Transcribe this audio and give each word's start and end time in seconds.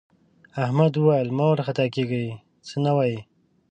احمد 0.63 0.93
وویل 0.95 1.29
مه 1.37 1.43
وارخطا 1.47 1.85
کېږه 1.95 2.21
څه 2.67 2.75
نه 2.85 2.91
وايي. 2.97 3.19